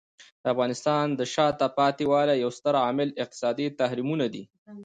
د 0.41 0.45
افغانستان 0.53 1.05
د 1.19 1.21
شاته 1.33 1.67
پاتې 1.77 2.03
والي 2.11 2.35
یو 2.43 2.51
ستر 2.57 2.75
عامل 2.83 3.09
اقتصادي 3.23 3.67
تحریمونه 3.81 4.25
دي. 4.33 4.43